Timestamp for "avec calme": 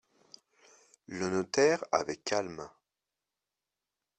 1.91-2.67